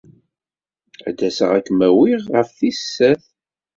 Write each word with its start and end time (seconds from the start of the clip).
Ad 1.09 1.15
d-aseɣ 1.17 1.49
ad 1.57 1.63
kem-awiɣ 1.67 2.21
ɣef 2.35 2.49
tis 2.57 2.81
sat. 2.95 3.23